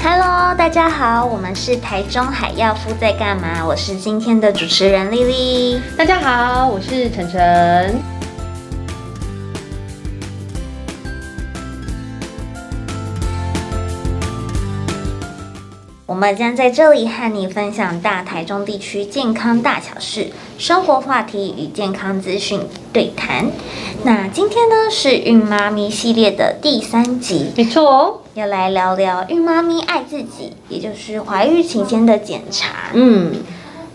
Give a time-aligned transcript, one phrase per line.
[0.00, 3.64] Hello，大家好，我们是台中海药夫在干嘛？
[3.66, 5.80] 我是今天的主持人丽丽。
[5.96, 8.00] 大家好，我是晨晨。
[16.06, 20.28] 我们将在这里和你分享大台中地区健康大小事、
[20.58, 22.60] 生活话题与健康资讯
[22.92, 23.50] 对谈。
[24.04, 32.90] 那今天呢是孕妈咪系列的第三集，没错哦，要来聊聊孕妈咪爱自己，也就是怀孕期间的检查。
[32.92, 33.42] 嗯，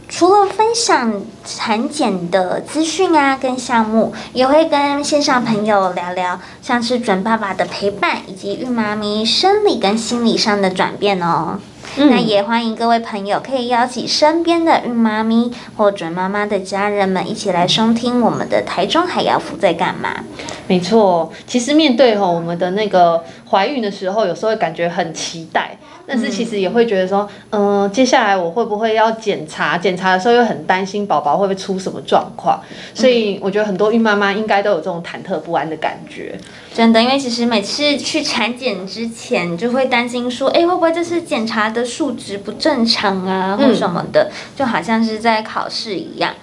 [0.10, 11.60] 除了分享产检的资讯啊跟项目，也会跟线上朋友聊聊像是准爸爸的陪伴，以及孕妈咪生理跟心理上的转变哦。
[11.96, 20.24] 嗯、那也欢迎各位朋友可以邀请身边的孕妈咪或准妈妈的家人们一起来收听我们的台中海洋服在干嘛？
[20.68, 25.78] 没错，其实面对吼我们的那个怀孕的时候，有时候会感觉很期待。
[26.06, 29.78] 但是其实也会觉得说，嗯、呃，接下来我会不会要检查？
[29.78, 32.62] 检查的时候又很担心宝宝会不会出什么状况，
[32.94, 36.38] 所以我觉得很多孕妈妈应该都有这种忐忑不安的感觉。
[36.74, 46.34] 真的，因为其实每次去产检之前，就会担心说，哎，会不会这次检查的数值不正常啊，或什么的，就好像是在考试一样。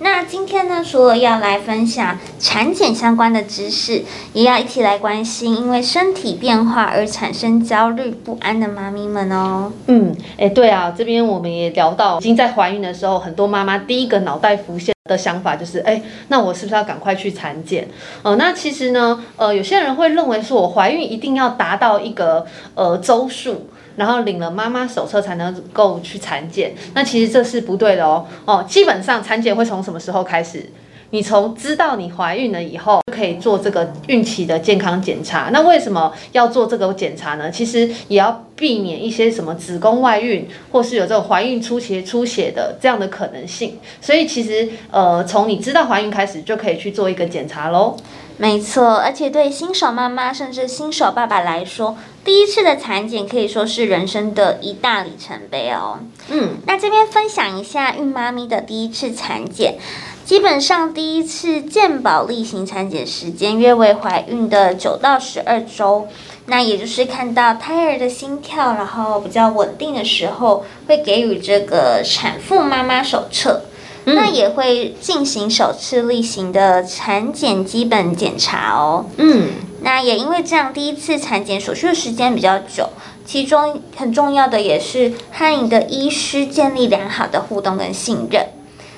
[0.00, 9.72] 那今天呢，除了要来分享产检相关的知识，也要一起来关心因为身体变化而产生焦虑不安的妈咪们哦。
[9.86, 17.88] 嗯，哎，对啊，这边我们也聊到，已经在怀孕的时候，很多妈妈第一个脑袋浮现的想法就是，哎，那我是不是要赶快去产检？
[18.22, 23.68] 呃，那其实呢，呃，有些人会认为说，我怀孕一定要达到一个呃周数。
[23.96, 28.26] 然后领了妈妈手册才能够去产检，那其实这是不对的哦。
[28.44, 30.70] 哦，基本上产检会从什么时候开始？
[31.10, 35.50] 你从知道你怀孕了以后，就可以做这个孕期的健康检查。
[35.52, 37.48] 那为什么要做这个检查呢？
[37.48, 43.78] 其实也要避免一些什么子宫外孕，或是有这种怀孕初期出血的这样的可能性。
[44.00, 47.96] 所以其实呃，从你知道怀孕开始，就可以去做一个检查喽。
[48.36, 56.00] 没错，而且对新手妈妈甚至新手爸爸来说，第一次的产检可以说是人生的一大里程碑哦。
[56.28, 59.78] 嗯，那这边分享一下孕妈咪的第一次产检，
[60.24, 66.08] 基本上第一次健保例行产检时间约为怀孕的九到十二周，
[66.46, 73.62] 那也就是看到胎儿的心跳，然后比较稳定的时候，会给予这个产妇妈妈手册。
[74.06, 79.06] 那也会进行首次例行的产检基本检查哦。
[79.16, 79.48] 嗯，
[79.82, 82.90] 那也因为这样，第一次产检所需的时间比较久，
[83.24, 88.46] 其中很重要的也是和你的医师建立良好的互动跟信任。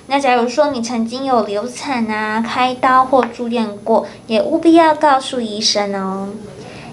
[0.09, 6.29] 那假如说你曾经有流产啊、开刀或住院过，也务必要告诉医生哦。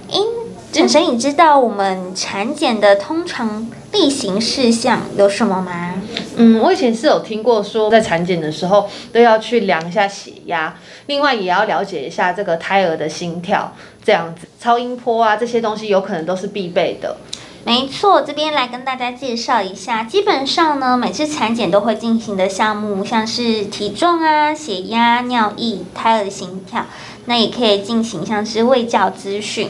[0.10, 0.26] 因
[0.72, 5.94] 晨晨，你知道我们产检的通常例行事项有什么吗？
[6.38, 10.76] 嗯，我以前是有听过说，在产检的时候都要去量一下血压，
[11.08, 13.74] 另外也要了解一下这个胎儿的心跳，
[14.04, 17.18] 这样子超音波啊这些东西有可能都是必备的。
[17.66, 26.86] 没错，这边来跟大家介绍一下，基本上呢，每次产检都会进行的项目，像是体重啊、血压、尿液、胎儿的心跳，
[27.26, 29.70] 那也可以进行像是卫教资讯，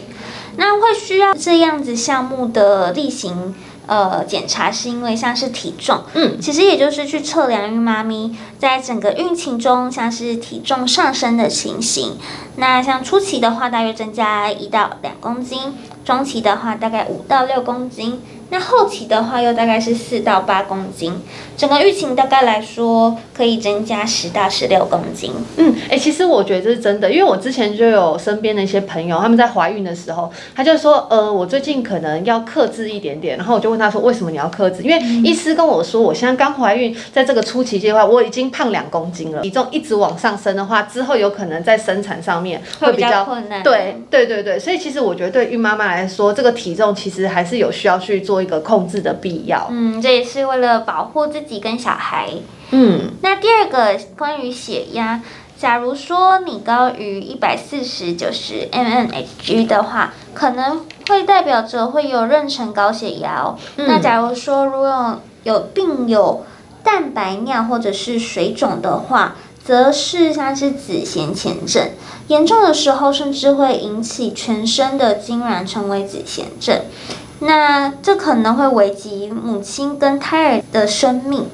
[0.56, 3.54] 那会需要这样子项目的例行。
[3.86, 12.18] 呃，检查是因为像是体重，嗯，其实也就是去测量孕妈咪在整个孕期中像是体重上升的情形。
[12.56, 15.74] 那像初期的话，大约增加一到两公斤；
[16.06, 18.22] 中期的话，大概五到六公斤。
[18.54, 21.12] 那后期的话，又大概是四到八公斤，
[21.58, 25.34] 整个疫情大概来说可以增加十到十六公斤。
[25.58, 34.84] 嗯，哎、欸，其实我觉得这是真的，因为我之前就有身边的一些朋友，他们在怀孕的时候，他就说，呃，我最近可能要克制一点点，然后我就问他说，为什么你要克制？
[34.84, 43.64] 因为医师跟我说，我现在刚怀孕，在这个初期阶段，我已经胖两公斤了，体重一直往上升的话，之后有可能在生产上面会比较，会比较困难。
[43.64, 48.43] 对，对，对，对，所以其实我觉得对孕妈妈来说，这个体重其实还是有需要去做。
[48.44, 52.30] 一个控制的必要，嗯，这也是为了保护自己跟小孩，
[52.72, 53.12] 嗯。
[53.22, 55.22] 那第二个关于血压，
[55.58, 63.58] 假如说你高于一百四十九十 mmHg 的话，可能会代表着会有妊娠高血压哦。
[63.78, 63.88] 嗯。
[63.88, 66.46] 那假如说如果有病有
[66.84, 71.90] 蛋白尿或者是水肿的话，则是像是子痫前症，
[72.28, 76.82] 严重的时候甚至会引起全身的痉挛，成为子痫症。
[77.40, 81.50] 那这可能会危及母亲跟胎儿的生命。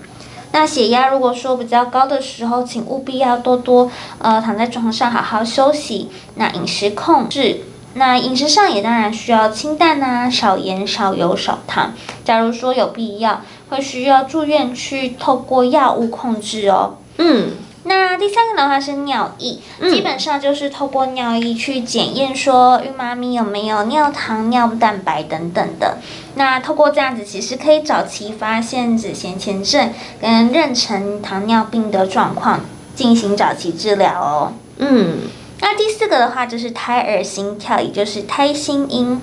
[0.51, 6.09] 那血压如果说比较高的时候，请务必要多多呃躺在床上好好休息。
[6.35, 7.61] 那饮食控制，
[7.93, 11.93] 那饮食上也当然需要清淡啊，少盐、少油、少糖。
[12.23, 16.95] 假如说有必要，会需要住院去透过药物控制哦。
[17.17, 17.51] 嗯。
[17.89, 25.97] 那第三个的话是尿液，嗯、基本上就是透过尿液去检验说孕妈咪有没有尿糖、尿蛋白等等的。
[26.35, 29.91] 那透过这样子，其实可以早期发现子痫前症
[30.21, 32.59] 跟妊娠糖尿病的状况，
[32.93, 34.53] 进行早期治疗哦。
[34.77, 35.21] 嗯，
[35.59, 39.19] 那第四个的话就是胎儿心跳，也就是胎心音。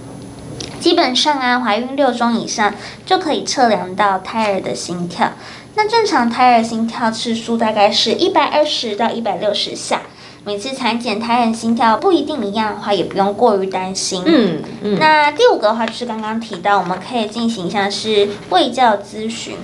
[0.81, 2.75] 基本上啊，怀孕六周以上
[3.05, 5.33] 就可以测量到胎儿的心跳。
[5.75, 10.03] 那正常胎儿心跳次数大概是一百二十到一百六十下。
[10.45, 14.23] 每次产检胎儿心跳不一定一样的话，也不用过于担心。
[14.25, 14.99] 嗯嗯。
[14.99, 19.57] 那第五个的话就是刚刚提到，我们可以进行像是卫教咨询。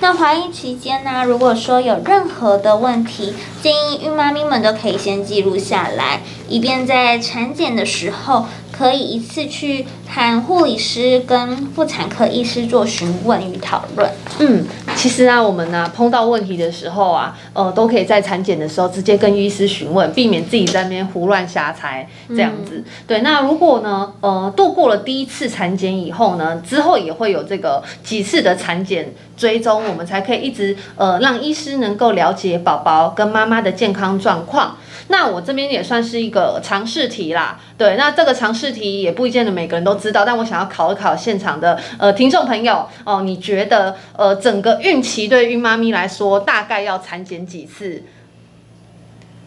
[0.00, 6.20] 那怀孕期间呢，如果说有任何的问题，建议孕妈咪们都可以先记录下来，
[6.50, 8.44] 以便在产检的时候。
[8.76, 14.10] 可以一次去和护理师跟妇产科医师做询问与讨论。
[14.38, 14.64] 嗯，
[14.94, 22.76] 其实啊，我们呢、啊、碰到问题的时候啊，呃，都可以在产检的时候直接跟医师询问，避免自己在那边胡乱瞎猜这样子。
[22.76, 34.76] 嗯、对，那如果呢，呃，度过了第一次产检以后呢，之后也会有这个几次的产检追踪，我们才可以一直呃让医师能够了解宝宝跟妈妈的健康状况。
[35.08, 48.02] 那我这边也算是一个常识题啦，对，那这个常识题也不一定的每个人都知道，但我想要考一考现场的呃听众朋友哦，你觉得呃整个孕期对孕妈咪来说大概要产检几次？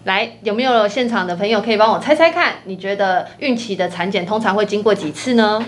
[0.06, 2.56] 来，有没有现场的朋友可以帮我猜猜看？
[2.63, 5.63] 你觉得孕期的产检通常会经过几次呢？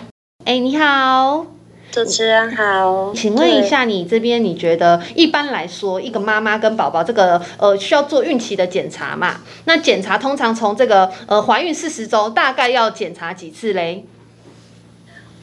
[0.45, 1.60] 哎，你好。
[1.91, 9.41] 主持人好，请问一下，你这边你觉得一般来说，一个妈妈跟宝宝这个呃需要做孕期的检查嘛？
[9.65, 14.05] 那检查通常从这个呃怀孕四十周，大概要检查几次嘞？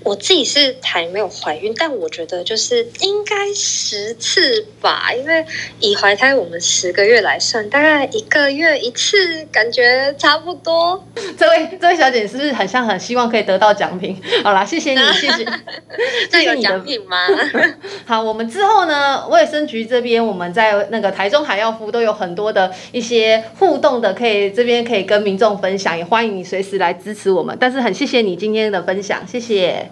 [0.05, 5.45] 我自己是还没有怀孕，但我觉得就是应该十次吧，因为
[5.81, 11.05] 以怀胎我们十个月来算，大概一个月一次，感觉差不多。
[11.37, 14.17] 这位这位小姐是不是很像很希望可以得到奖品？
[14.43, 15.45] 好啦，谢谢你，谢谢。
[16.31, 17.27] 这有奖品吗？
[18.07, 27.57] 好，我们之后呢，卫生局这边我们在那个台中海药夫都有很多的一些互动的，可以这边可以跟民众分享，也欢迎你随时来支持我们。
[27.61, 29.88] 但是很谢谢你今天的分享，谢谢。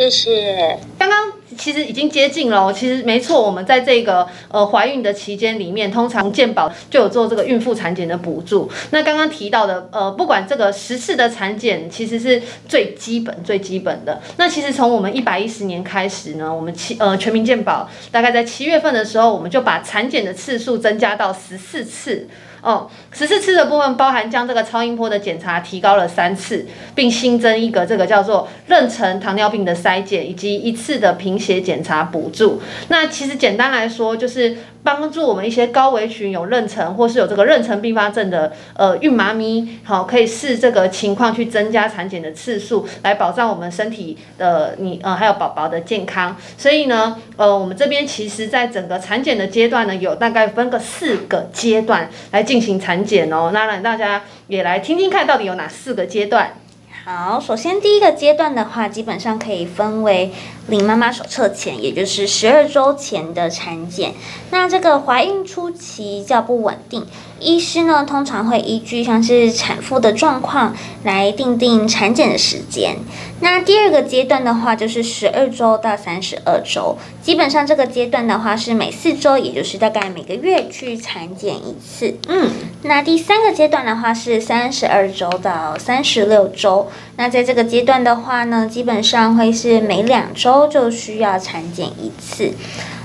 [0.00, 0.78] 谢谢。
[0.98, 8.70] 刚刚其实已经接近了，其实没错，我们在这个呃怀孕的期间里面，通常健保就有做这个孕妇产检的补助。
[8.92, 14.22] 那刚刚提到的呃，不管这个十次的产检，其实是最基本最基本的。
[14.38, 22.26] 那其实从我们一百一十年开始呢，我们七呃全民健保大概在七月份的时候，我们就把产检的次数增加到十四次。
[22.62, 32.60] 哦，十四次的部分包含将这个超音波的检查提高了三次，并新增一个这个叫做妊娠糖尿病的筛检，以及一次的贫血检查补助。
[32.88, 34.56] 那其实简单来说就是。
[34.82, 46.36] 帮助我们一些高危群有妊娠或是有这个妊娠并发症的呃孕妈咪，好，可以视这个情况去增加产检的次数，来保障我们身体的你呃还有宝宝的健康。
[46.56, 53.50] 所以呢，呃，我们这边其实在整个产检的阶段呢，有大概分个四个阶段来进行产检哦。
[53.52, 56.54] 那让大家也来听听看到底有哪四个阶段。
[57.02, 60.30] 好，首先第一个阶段的话，基本上可以分为
[60.68, 64.12] 领妈妈手册前，也就是十二周前的产检。
[64.50, 67.06] 那这个怀孕初期较不稳定。
[67.40, 72.96] 医师呢，通常会依据像是产妇的状况来定定产检的时间。
[73.40, 82.14] 那第二个阶段的话，就是十二周到三十二周，基本上这个阶段的话是每四周，也就是大概每个月去产检一次。
[82.28, 82.50] 嗯，
[82.82, 92.52] 那第三个阶段的话是三十二周到三十六周，那在这个阶段的话呢，基本上会是每两周就需要产检一次。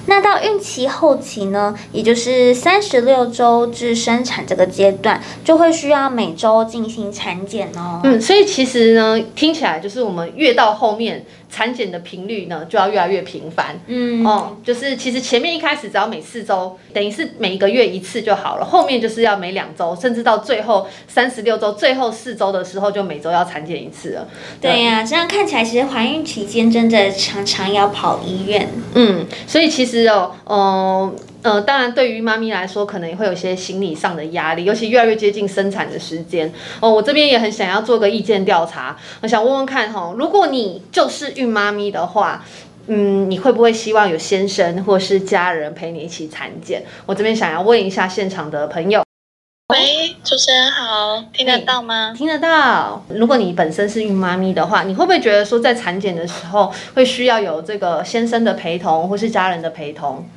[0.08, 8.02] 那到孕期后期呢，也就是三十六周至生产这个阶段，就会需要每周进行产检哦。
[8.04, 11.26] 嗯，所以其实呢，听起来就是我们越到后面。
[11.56, 13.80] 产检的频率呢，就要越来越频繁。
[13.88, 18.66] 嗯，哦，就是其实前面一开始只要每四周，等于是每一个月一次就好了。
[18.66, 24.28] 后面就是要每两周，甚至到最后三十六周，最后四周的时候，就每周要产检一次了。
[24.60, 28.68] 对呀、啊，这样看起来，其实怀孕期间真的常常要跑医院。
[28.96, 31.16] 嗯，所以其实哦，嗯、呃。
[31.46, 36.52] 呃，当然，对于妈咪来说，可能也会有一些心理上的压力，尤其越来越接近生产的时间。
[36.80, 42.44] 哦，我这边也很想要做个意见调查，我想问问看哈、哦，如果你就是孕妈咪的话，
[42.88, 46.84] 嗯，你会不会希望有先生或是家人陪你一起产检？
[47.06, 49.04] 我这边想要问一下现场的朋友。
[49.68, 52.12] 喂，主持人好，听得到吗？
[52.18, 53.06] 听得到。
[53.10, 60.28] 如果你本身是孕妈咪的话，你会不会觉得说在产检的时候会需要有这个先生的陪同或是家人的陪同？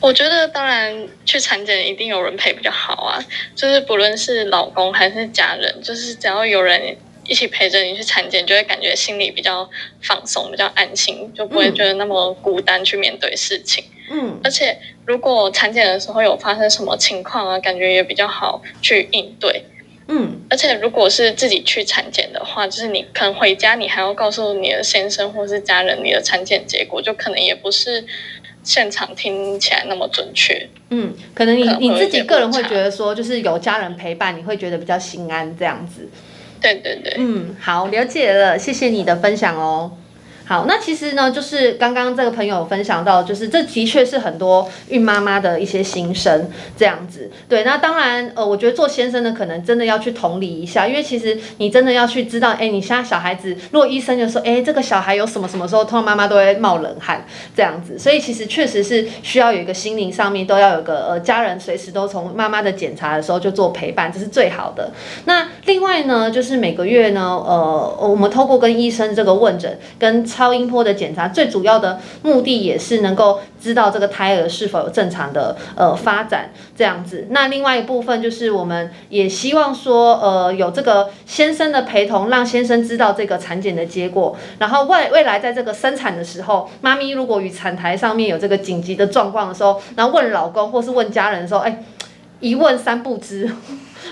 [0.00, 3.18] 我觉得当然去产检一定有人陪比较好啊，
[3.54, 6.96] 就是不论是老公还是家人，就是只要有人
[7.26, 9.68] 一起陪着你去产检，就会感觉心里比较
[10.02, 13.84] 放松，比较安心，就不会觉得那么孤单去面对事情。
[14.10, 19.64] 嗯，而且如果产检的时候有发生什么情况啊，感觉也比较好去应对。
[20.10, 28.02] 嗯，而且如果是自己去产检的话，就是你可能回家，你还要告诉你的先生或是家人你的产检结果，就可能也不是
[28.62, 30.68] 现场听起来那么准确。
[30.90, 36.08] 嗯，可能你你自己个人会觉得说，就是有家人陪伴，你会觉得比较心安这样子。
[36.60, 37.14] 对对对。
[37.18, 39.92] 嗯，好，了解了，谢谢你的分享哦。
[40.48, 47.30] 好，那其实呢，就是刚刚这个朋友分享到，就是这的确是很多孕妈妈的一些心声，这样子。
[47.46, 57.98] 对，那当然，呃，我觉得做先生的可能真的要去同理一下，因为其实你真的要去知道，哎，你现在小孩子，如果医生就说，哎，这个小孩有什么什么时候，通常妈妈都会冒冷汗，这样子。
[57.98, 64.90] 所以其实确实是需要有一个心灵上面都要有个呃家人随时都从妈妈的检查的时候就做陪伴，这是最好的。
[65.26, 77.26] 那另外呢，就是每个月呢，呃，我们透过跟医生这个问诊跟超音波的检查最主要的目的也是能够知道这个胎儿是否有正常的呃发展这样子。
[77.30, 84.36] 那另外一部分就是我们也希望说呃有这个先生的陪同，让先生知道这个产检的结果。
[84.60, 91.82] 然后未未来在这个生产的时候，妈咪如果与产台上面有这个紧急的状况的时候，然后问老公或是问家人的时候，哎，
[92.38, 93.50] 一问三不知。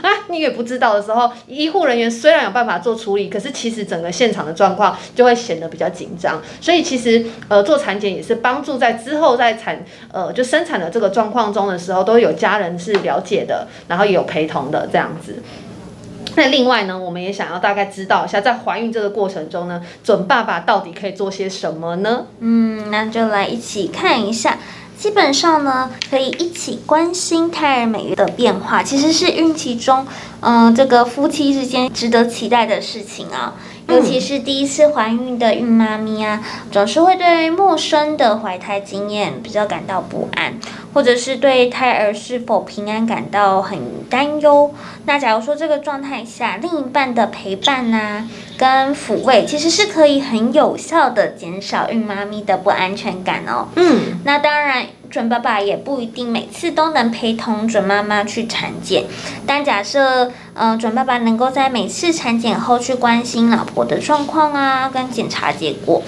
[0.02, 6.40] 啊，你也不知道的时候，医护人员虽然有办法做处理，可是其实整个现场的状况就会显得比较紧张。
[6.60, 15.42] 所以其实呃做产检也是帮助在之后在产呃就生产的这个状况中的时候，都有家人是了解的，然后也有陪同的这样子。
[16.34, 22.26] 那另外呢，我们也想要大概知道一下，在怀孕这个过程中呢，准爸爸到底可以做些什么呢？
[22.40, 24.58] 嗯，那就来一起看一下。
[24.98, 30.06] 基本上呢，可以一起关心胎儿每月的变化，其实是孕期中，
[30.40, 33.54] 嗯、这个夫妻之间值得期待的事情啊。
[33.88, 40.54] 尤其是第一次怀孕的孕妈咪啊，总是会对陌生的怀胎经验比较感到不安，
[40.92, 43.78] 或者是对胎儿是否平安感到很
[44.10, 44.74] 担忧。
[45.04, 48.28] 那假如说这个状态下，另一半的陪伴呐、啊，
[48.58, 53.68] 跟抚慰，其实是可以很有效的减少孕妈咪的不安全感哦。
[53.76, 54.86] 嗯，那当然。
[55.16, 59.04] 准爸爸也不一定每次都能陪同准妈妈去产检，
[59.46, 66.02] 但假设，呃，准爸爸能够在每次产检后去关心老婆的状况啊，跟检查结果，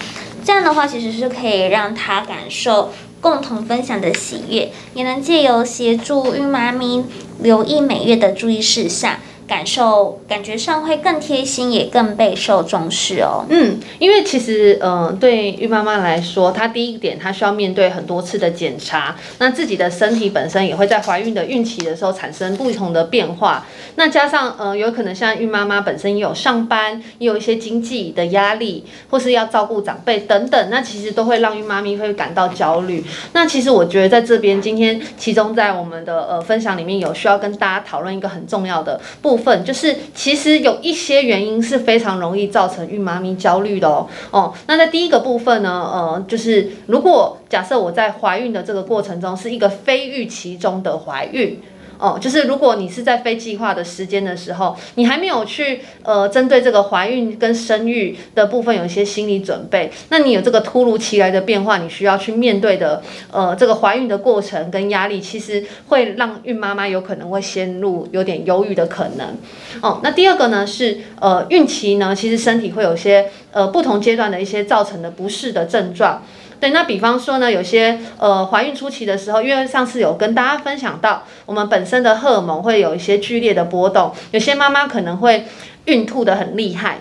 [0.44, 7.02] 这样的话其实是可以让他感受共同分享的喜悦，也能借由协助孕妈咪
[7.38, 9.14] 留意每月的注意事项。
[9.48, 13.46] 感受感觉上会更贴心，也更备受重视哦。
[13.48, 23.66] 嗯，因为其实，嗯、呃，对孕妈妈来说，她第一点，她需要面对很多次的检查，那自己的身体本身也会在怀孕的孕期的时候产生不同的变化。
[23.98, 33.04] 那加上，呃，有可能像孕妈妈本身也有上班，也有一些经济的压力，或是要照顾长辈等等，那其实都会让孕妈咪会感到焦虑。
[33.32, 39.64] 那其实我觉得在这边，今天其中在我们的呃分享里面有需要跟大家讨论一个很重要的部分。
[39.64, 44.06] 就是，其实有一些原因是非常容易造成孕妈咪焦虑的哦。
[44.30, 51.60] 哦，那在第一个部分呢，呃，就是如果假设我在怀孕的这个过程中是一个非预期中的怀孕。
[51.98, 63.02] 哦，就是如果你是在非计划的时间的时候，你还没有去呃针对这个怀孕跟生育的部分有一些心理准备，那你有这个突如其来的变化，你需要去面对的
[63.32, 69.36] 呃这个怀孕的过程跟压力，其实会让孕妈妈有可能会陷入有点忧郁的可能。
[69.82, 76.22] 哦，那第二个呢是呃孕期呢，其实身体会有些呃不同阶段的一些造成的不适的症状。
[76.60, 85.44] 对，那比方说呢，有些呃怀孕初期的时候，因为上次有跟大家分享到，我们本身的荷尔蒙会有一些剧烈的波动，有些妈妈可能会
[85.84, 86.98] 孕吐的很厉害。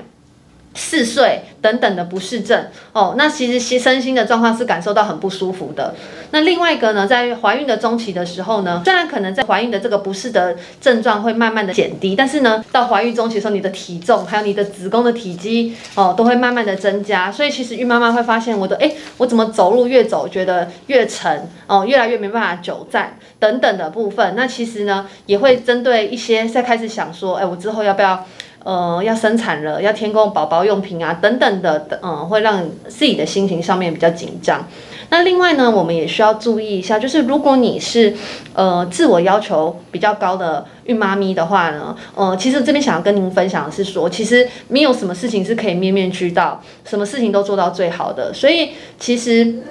[0.77, 5.95] 嗜睡等等的不适症哦，那其实其身心的状况是感受到很不舒服的。
[6.29, 17.31] 那另外一个呢，在怀孕的中期的时候呢，虽然可能在怀孕的这个不适的症状会慢慢的减低，但是呢，到怀孕中期的时候，你的体重还有你的子宫的体积哦，都会慢慢的增加。
[17.31, 24.35] 所以其实孕妈妈会发现我的，诶，我怎么走路越走觉得越沉哦，越来越没办法久站等等的部分。
[24.35, 28.23] 那其实呢，也会针对一些在开始想说，诶，我之后要不要？
[28.67, 34.67] 呃，要生产了，要添购宝宝用品啊，等等的，嗯、呃，会让自己的心情上面比较紧张。
[35.09, 38.13] 那另外呢，我们也需要注意一下，就是如果你是
[38.53, 49.63] 呃自我要求比较高的孕妈咪的话呢，呃，其实这边想要跟您分享的是说，其实没有什么事情是可以面面俱到，什么事情都做到最好的，所以其实。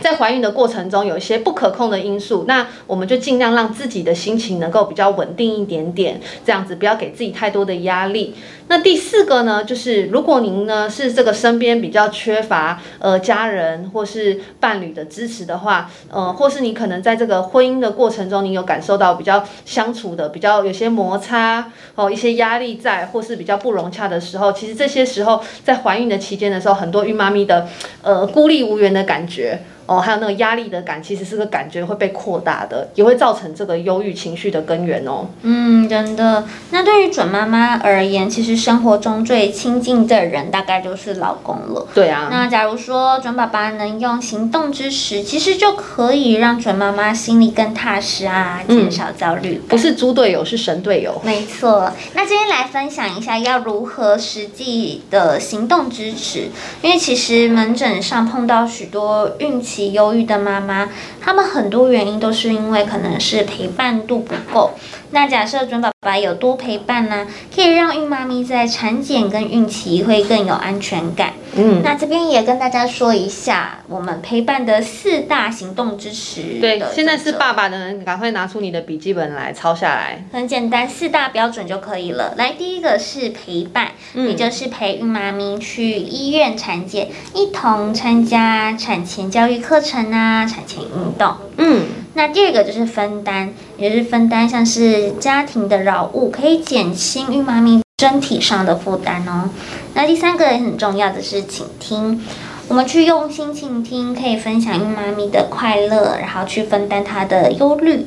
[0.00, 8.34] 在怀孕的过程中，有一些不可控的因素，那我们就尽量让自己的心情能够比较稳定一点点，这样子不要给自己太多的压力。
[8.68, 27.66] 那第四个呢，就是如果您呢是这个身边比较缺乏呃家人或是伴侣的支持的话，呃，或是你可能在这个婚姻的过程中，你有感受到比较相处的比较有些摩擦哦，一些压力在，或是比较不融洽的时候，其实这些时候在怀孕的期间的时候，很多孕妈咪的
[28.02, 29.60] 呃孤立无援的感觉。
[29.90, 35.26] 哦，还有那个压力的感，其实是个感觉会被扩大的，也会造成这个忧郁情绪的根源哦。
[35.42, 36.46] 嗯，真的。
[36.70, 41.88] 那对于准妈妈而言，其实生活中最亲近的人大概就是老公了。
[41.92, 42.28] 对啊。
[42.30, 49.60] 那假如说准爸爸能用行动支持，其实就可以让准妈妈心里更踏实啊，减少焦虑。
[49.68, 51.20] 不是猪队友，是神队友。
[51.24, 51.92] 没错。
[52.14, 56.48] 那今天来分享一下要如何实际的行动支持，
[56.80, 59.79] 因为其实门诊上碰到许多孕期。
[59.88, 60.88] 忧郁的妈妈，
[61.20, 64.72] 他们很多原因都是因为可能是陪伴度不够。
[65.10, 71.32] 那假设准爸爸有多陪伴呢，可以让孕妈咪在产检跟孕期会更有安全感。
[71.56, 76.60] 嗯，那这边也跟大家说一下，我们陪伴的四大行动支持。
[76.60, 80.24] 对，现在是爸爸的人，赶快拿出你的笔记本来抄下来。
[80.32, 82.34] 很简单，四大标准就可以了。
[82.36, 91.34] 来，第一个是陪伴，嗯，也就是陪孕妈咪去医院产检，一同参加产前教育课程啊，产前运动。
[91.56, 99.50] 嗯，那第二个就是分担，也就是分担像是家庭的劳务，可以减轻孕妈咪身体上的负担哦。
[99.92, 102.24] 那第三个也很重要的是倾听，
[102.66, 108.06] 我们去用心倾听，可以分享孕妈咪的快乐，然后去分担她的忧虑。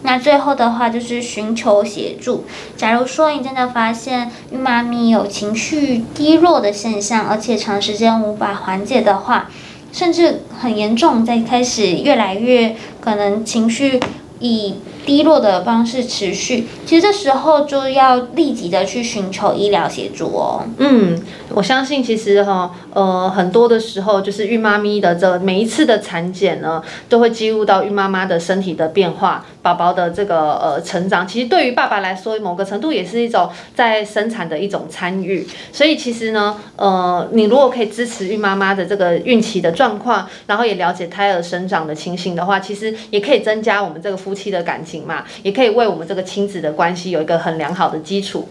[0.00, 2.44] 那最后的话就是寻求协助。
[2.74, 9.50] 假如说你真的发现孕妈咪有情绪低落的现象，而且长时间无法缓解的话，
[9.92, 14.00] 甚至很严重，在开始越来越可能情绪
[14.40, 20.64] 以低落的方式持续，其实这时候就要立即的去寻求医疗协助哦。
[20.78, 31.26] 嗯，我相信其实哈，呃，很多的时候就是孕妈咪的这每一次的产检呢，都会记录到孕妈妈的身体的变化，宝宝的这个呃成长。
[31.26, 35.44] 其实对于爸爸来说，某个程度也是一种在生产的一种参与。
[35.72, 45.06] 所以其实呢，呃，你如果可以支持孕妈妈的这个孕期的状况，然后也了解胎儿生长的情形的话，其实也可以增加我们这个夫妻的感情。
[45.06, 48.46] 嘛，也可以为我们这个亲子的关系有一个很良好的基础。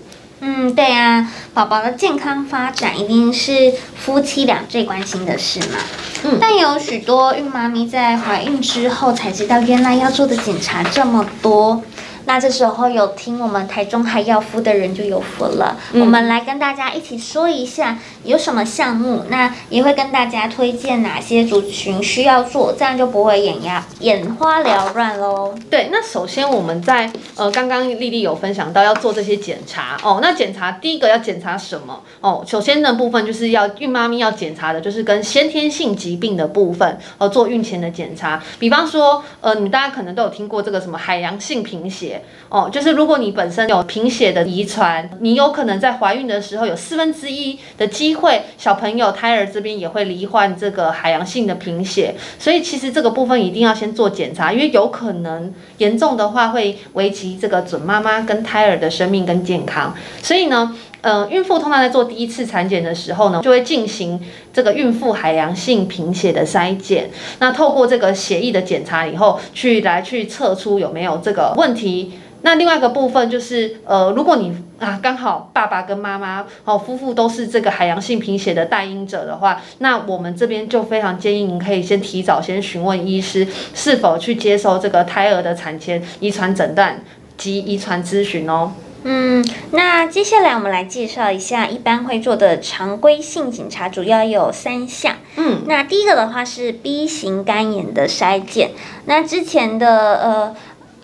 [0.45, 5.77] 嗯，对啊，宝宝的健康发展一定是夫妻俩最关心的事嘛。
[6.25, 11.81] 嗯，但有许多孕妈咪在怀孕之后才知道，原来要做的检查这么多。
[12.25, 15.77] 那这时候有听我们台中海药夫的人就有福了。
[15.91, 25.53] 嗯，我们来跟大家一起说一下有什么项目，那也会跟大家推荐哪些族群需要做，这样就不会眼压眼花缭乱喽。
[25.69, 32.43] 对，那首先我们在呃刚刚丽丽有分享到要做这些检查哦，那检查第一个要检查什么哦？
[32.47, 42.12] 首先的部分就是要孕妈咪要检查的就是跟先天性疾病的部分哦，做孕前的检查，比方说呃你们大家可能都有听过这个什么海洋性贫血。
[42.49, 60.75] 哦，就是如果你本身有贫血的遗传，你有可能在怀孕的时候有四分之一的机会，小朋友胎儿这边也会罹患这个海洋性的贫血，所以其实这个部分一定要先做检查，因为有可能严重的话会危及这个准妈妈跟胎儿的生命跟健康，所以呢。
[61.03, 64.17] 呃，孕妇通常在做第一次产检的时候呢，就会进行
[64.53, 67.09] 这个孕妇海洋性贫血的筛检。
[67.39, 72.13] 那透过这个血液的检查以后，去来去测出有没有这个问题。
[72.45, 87.01] 那另外一个部分就是，呃，如果你啊刚好爸爸跟妈妈哦夫妇都是这个海洋性贫血的带因者的话，那我们这边就非常建议您可以先提早先询问医师是否去接受这个胎儿的产前遗传诊断
[87.37, 88.71] 及遗传咨询哦。
[89.03, 95.17] 嗯，那接下来我们来介绍一下一般会做的常规性检查，主要有三项。
[95.35, 98.71] 嗯，那第一个的话是 B 型肝炎的筛检。
[99.05, 100.55] 那之前的呃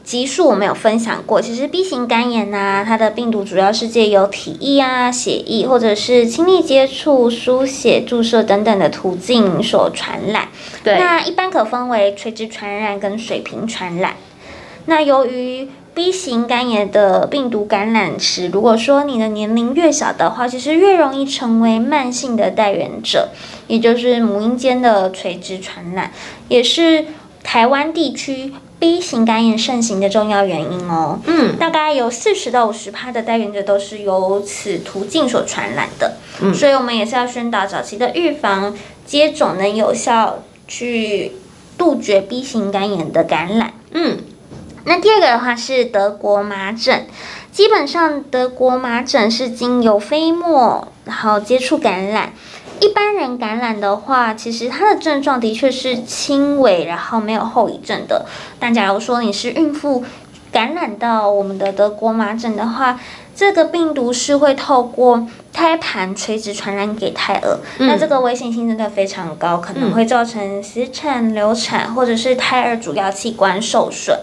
[0.04, 10.48] 集数我们有分享过，其实 B 型肝炎呢、啊，它的病毒主要是借由体液啊、血液或者是亲密接触、输血、注射等等的途径所传染。
[10.84, 14.16] 对，那一般可分为垂直传染跟水平传染。
[14.86, 15.68] 那由于
[16.00, 23.28] B 型肝炎的病毒感染时，如果说你的年龄越小的话，其实越容易成为慢性的带原者。
[23.68, 26.14] 也就是母婴间的垂直传染，
[26.48, 27.08] 也是
[27.44, 31.20] 台湾地区 B 型肝炎盛行的重要原因哦。
[31.26, 36.14] 嗯，大概有四十到五十趴的带原者都是由此途径所传染的。
[36.40, 38.74] 嗯，所以我们也是要宣导早期的预防
[39.06, 41.34] 接种，能有效去
[41.78, 43.74] 杜绝 B 型肝炎的感染。
[43.92, 44.20] 嗯。
[44.90, 47.06] 那第二个的话是德国麻疹，
[47.52, 52.34] 基本上德国麻疹是经由飞沫然后接触感染。
[52.80, 58.26] 一般人感染的话，其实它的症状的确是轻微，然后没有后遗症的。
[58.60, 60.04] 但假如说你是孕妇
[60.52, 63.00] 感染到我们的德国麻疹的话，
[63.36, 74.18] 这个病毒是会透过胎盘垂直传染给胎儿，嗯、那这个危险性真的非常高，可能会造成死产、流产，或者是胎儿主要器官受损。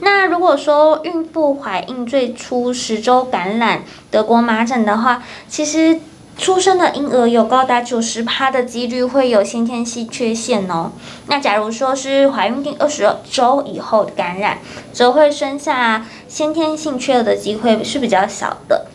[0.00, 6.00] 那如果说孕妇怀孕最初十周感染德国麻疹的话，其实
[6.36, 10.92] 出生的婴儿有高达九十趴的几率会有先天性缺陷哦。
[11.26, 14.58] 那假如说是怀孕第二十周以后感染，
[14.92, 18.86] 则会生下先天性缺额的机会是比较小的。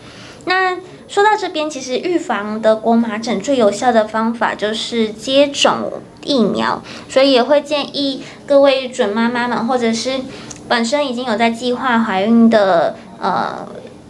[0.46, 0.78] 那
[1.10, 10.22] 说到这边，其实预防德国麻疹最有效的方法就是接种疫苗，所以也会建议各位准妈妈们或者是。
[10.68, 13.68] 本身已经有在计划怀孕的呃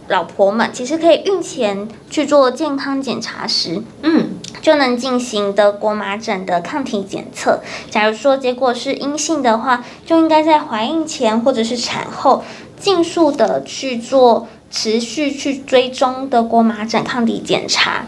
[0.10, 7.62] 老婆们，其实可以孕前去做健康检查时，嗯，就能进行德国麻疹的抗体检测。
[7.90, 12.44] 假如说结果是阴性的话，就应该在怀孕前或者是产后，
[12.78, 18.06] 尽速的去做持续去追踪德国麻疹抗体检查。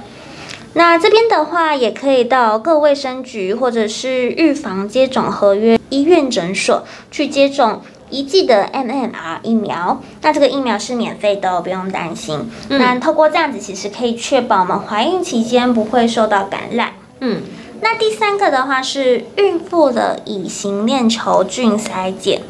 [0.73, 7.81] 那这边的话，也可以到各卫生局或者是预防接种合约医院诊所去接种。
[8.09, 12.49] 一剂的 MMR 疫苗，那这个疫苗是免费的哦，不用担心。
[12.69, 16.93] 嗯、那透过这样子，其实可以确保我们怀孕期间不会受到感染。
[17.19, 17.41] 嗯，
[17.81, 22.41] 那第三个的话是孕妇的乙型链球菌筛检。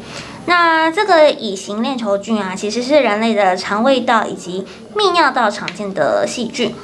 [0.44, 6.74] 那这个乙型链球菌啊，其实是人类的肠胃道以及泌尿道常见的细菌。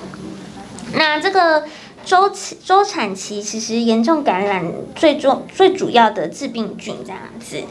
[0.94, 1.64] 那这个。
[2.04, 7.62] 周期周产期其实严重感染最重最主要的致病菌这样子，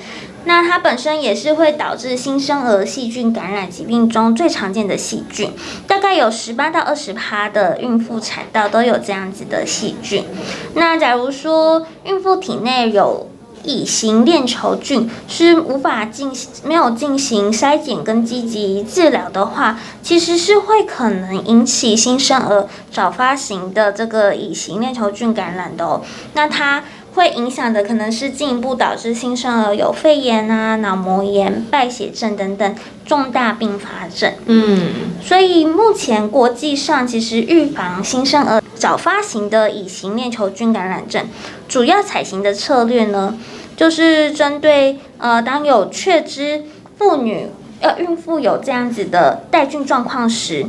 [0.46, 5.52] 那它本身也是会导致新生儿细菌感染疾病中最常见的细菌，
[5.88, 10.26] 大概有十八到二十趴的孕妇产道都有这样子的细菌。
[10.74, 13.28] 那假如说孕妇体内有
[13.64, 26.02] 乙型链球菌是无法进行没有进行筛检跟积极治疗的话，其实是会可能引起新生儿早发型的这个乙型链球菌感染的哦。
[26.34, 34.32] 那它会影响的可能是进一步导致新生儿有肺炎啊、脑膜炎、败血症等等重大并发症。
[34.46, 41.26] 嗯，所以目前国际上其实预防新生儿早发型的乙型链球菌感染症，
[41.68, 43.38] 主要采行的策略呢，
[43.76, 46.64] 就是针对呃，当有确知
[46.98, 47.48] 妇女
[47.82, 50.66] 呃孕妇有这样子的带菌状况时，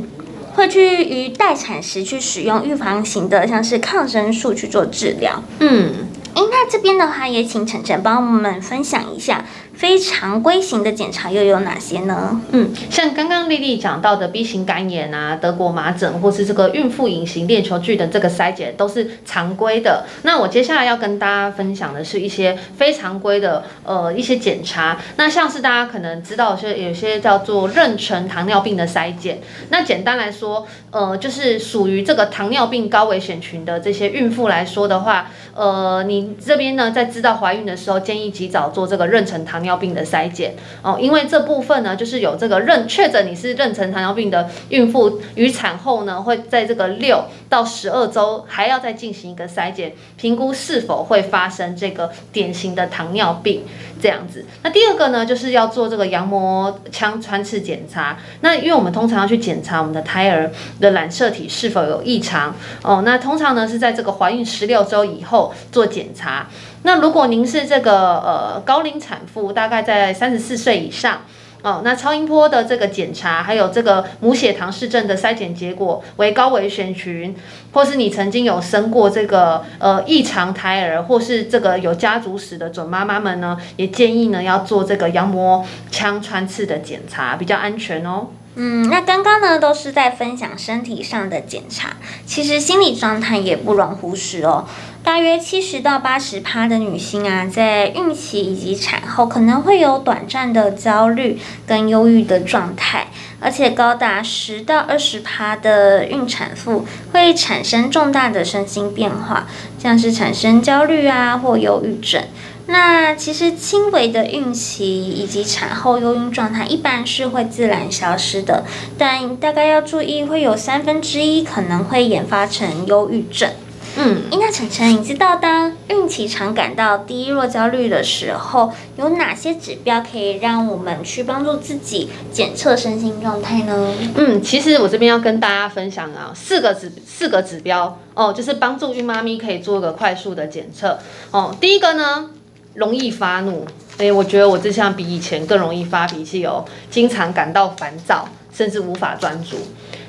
[0.55, 5.41] 会去于待产时去使用预防型的，像是抗生素去做治疗。
[5.59, 5.91] 嗯，
[6.35, 9.45] 哎，那这边的话也请晨晨帮我们分享一下。
[9.83, 12.39] 非常规型的检查又有哪些呢？
[12.53, 20.05] 嗯，像刚刚丽丽讲到的 B 型肝炎啊、德国麻疹，或是这个孕妇隐形链球菌的这个筛检都是常规的。
[20.21, 24.97] 那我接下来要跟大家分享的是一些非常规的呃一些检查。
[25.17, 29.41] 那像是大家可能知道，是有些叫做妊娠糖尿病的筛检。
[29.67, 53.63] 那简单来说，呃，就是属于这个糖尿病高危险群的这些孕妇来说的话，呃，你这边呢在知道怀孕的时候，建议及早做这个妊娠糖尿病的筛检哦，因为这部分呢，就是有这个认确诊你是妊娠糖尿病的孕妇，于产后呢会在这个六到十二周还要再进行一个筛检，评估是否会发生这个典型的糖尿病
[54.03, 54.45] 这样子。
[54.63, 58.17] 那第二个呢，就是要做这个羊膜腔穿刺检查。
[58.41, 65.53] 那因为我们通常要去检查我们的胎儿的染色体是否有异常哦，那通常呢是在这个怀孕十六周以后。
[65.71, 66.47] 做检查，
[66.83, 71.21] 那如果您是这个呃高龄产妇，大概在三十四岁以上
[71.63, 77.33] 哦，那超音波的这个检查，还有这个母血糖氏症的筛检结果为高危险群，
[77.71, 88.27] 或是你曾经有生过这个呃异常胎儿，或是这个有家族史的准妈妈们呢，也建议呢要做这个羊膜腔穿刺的检查，比较安全哦。
[88.55, 91.93] 嗯，那刚刚呢都是在分享身体上的检查，
[92.25, 94.67] 其实心理状态也不容忽视哦。
[95.03, 101.37] 大约七十到八十趴的女性啊，在孕期以及产后可能会有短暂的焦虑
[101.67, 103.07] 跟忧郁的状态，
[103.41, 109.45] 而且高达十到二十趴的孕产妇会产生重大的身心变化，
[109.77, 112.23] 像是产生焦虑啊或忧郁症。
[112.67, 118.63] 那其实轻微的孕期以及产后忧郁状态一般是会自然消失的，
[118.97, 123.51] 但大概要注意，会有三分之一可能会演发成忧郁症。
[123.95, 133.93] 嗯，那晨晨，你知道当孕期常感到低落、焦虑的时候，有哪些指标可以让我们去帮助自己检测身心状态呢？
[134.15, 140.99] 嗯，其实我这边要跟大家分享啊，四个指四个指标哦，就是帮助孕妈咪可以做一个快速的检测
[141.31, 141.55] 哦。
[141.59, 142.29] 第一个呢。
[142.75, 143.63] 容易发怒，
[143.99, 149.57] 哎，我觉得我这项比以前更容易发脾气哦，经常感到烦躁，甚至无法专注。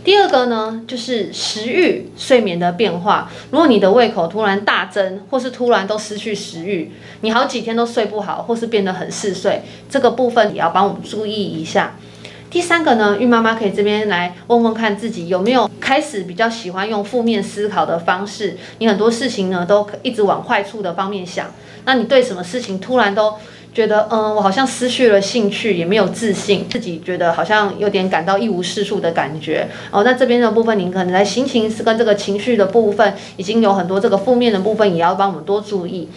[0.04, 3.30] 第二个呢，就是食欲、睡眠的变化。
[3.50, 11.96] 如果你的胃口突然大增，或是突然都失去食欲，你好几天都睡不好，或是变得很嗜睡，这个部分也要帮我们注意一下。
[12.50, 21.46] 第三个呢，孕妈妈可以这边来问问看自己有没有开始比较喜欢用负面思考的方式，你很多事情呢都一直往坏处的方面想。
[21.86, 23.34] 那你对什么事情突然都
[23.74, 29.66] 觉得，嗯，我好像失去了兴趣，也没有自信，自己觉得好像有点感到一无是处的感觉。
[29.90, 36.08] 哦，那这边的部分，您可能在心情是跟这个情绪的部分，已经有很多这个负面的部分，也要帮我们多注意。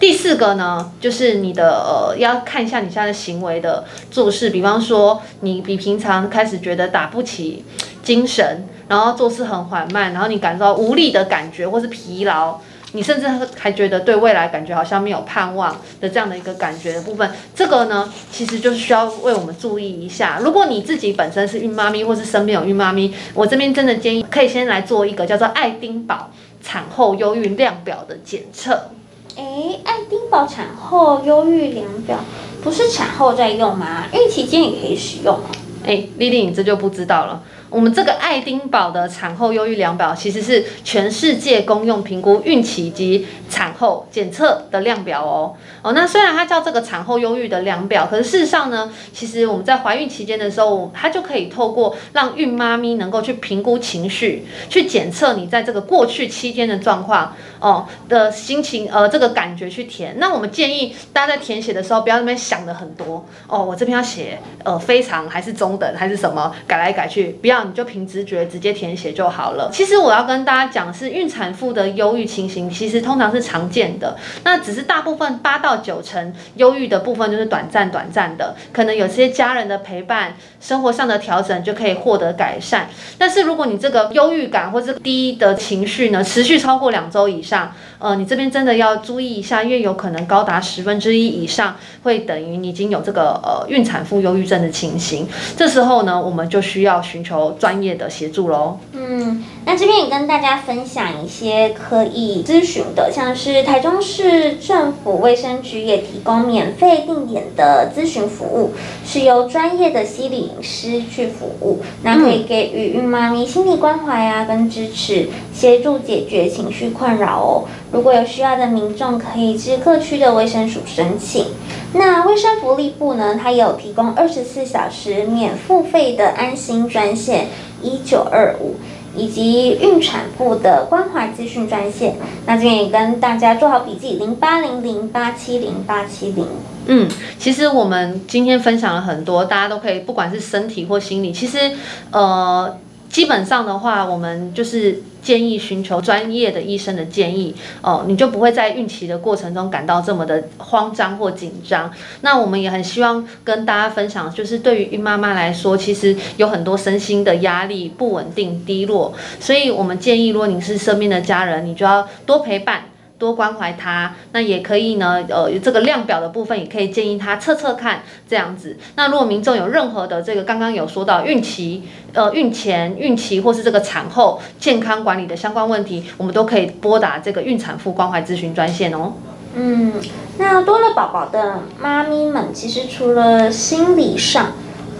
[0.00, 7.64] 第四个呢，就是你的呃，要看一下你现在的行为的做事，比方说你比平常开始觉得打不起
[8.02, 12.58] 精神，然后做事很缓慢，然后你感到无力的感觉或是疲劳。
[12.94, 13.26] 你甚至
[13.56, 20.38] 还觉得对未来感觉好像没有盼望的这样的一个感觉的部分，这个呢，其实就是需要为我们注意一下。
[20.40, 26.30] 如果你自己本身是孕妈咪，或是身边有孕妈咪，我这边真的建议可以先来做一个叫做爱丁堡
[26.62, 28.90] 产后忧郁量表的检测。
[29.34, 32.20] 诶，爱丁堡产后忧郁量表
[32.62, 34.06] 不是产后在用吗？
[34.12, 35.46] 孕期间也可以使用吗？
[35.84, 37.42] 诶，丽丽，你这就不知道了。
[37.74, 45.56] 我们这个爱丁堡的产后忧郁量表，其实是全世界公用评估孕期及产后检测的量表哦。
[45.82, 60.14] 哦，那虽然它叫这个产后忧郁的量表，可是事实上呢，其实我们在怀孕期间的时候，它就可以透过让孕妈咪能够去评估情绪，去检测你在这个过去七天的状况哦的心情，呃，这个感觉去填。
[60.18, 67.64] 那我们建议大家在填写的时候，不要那边想的很多哦，我这边要写呃非常还是中等还是什么，改来改去，不要。
[67.64, 69.70] 你就凭直觉直接填写就好了。
[69.72, 74.16] 其实我要跟大家讲，是孕产妇的忧郁情形，其实通常是常见的。
[74.42, 82.88] 那只是大部分八到九成忧郁的部分就是短暂短暂的，可能有些家人的陪伴、生活上的调整就可以获得改善。
[83.16, 87.72] 但是如果你这个忧郁感或者低的情绪呢，持续超过两周以上，上，
[88.04, 95.26] 呃，你这边真的要注意一下，因为有可能高达十分之一以上会等于你已经有这个呃孕产妇忧郁症的情形。
[95.56, 97.54] 这时候呢，我们就需要寻求。
[97.64, 98.78] 专业的协助喽。
[98.92, 108.72] 嗯，那这边也跟大家分享一些可以咨询的，像是台中市政府卫生局也提供免费定点的咨询服务，
[109.06, 117.64] 是由专业的心理师去服务，那可以给予孕妈咪心理关怀啊跟支持，协助解决情绪困扰哦。
[117.94, 121.46] 如果有需要的民众，可以至各区的卫生署申请。
[121.92, 127.46] 那卫生福利部呢，它有提供二十四小时免付费的安心专线
[127.80, 128.74] 一九二五，
[129.16, 132.16] 以及孕产妇的关怀资讯专线。
[132.46, 136.48] 那这边也跟大家做好笔记，零八零零八七零八七零。
[136.86, 141.70] 嗯，其实我们今天分享了很多，大家都可以，不管是身体或心理，其实，
[142.10, 142.76] 呃。
[143.14, 151.88] 基本上的话，我们就是建议寻求专业的医生的建议哦，你就不会在孕期的过程中感到这么的慌张或紧张。
[152.22, 162.86] 那我们也很希望跟大家分享，就是对于孕妈妈来说，其实有很多身心的压力、不稳定、低落，所以我们建议，如果你是身边的家人，你就要多陪伴。
[163.24, 165.24] 多关怀他，那也可以呢。
[165.30, 168.76] 呃，这个量表的部分也可以建议他测测看，这样子。
[168.96, 179.14] 那如果民众有任何的这个刚刚有说到孕期、呃孕前、孕期或是这个产后健康管理的相关问题，我们都可以拨打这个孕产妇关怀咨询专线哦。
[179.54, 179.94] 嗯，
[180.36, 184.48] 那多了宝宝的妈咪们，其实除了心理上，